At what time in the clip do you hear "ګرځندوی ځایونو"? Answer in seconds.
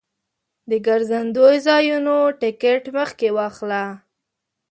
0.87-2.15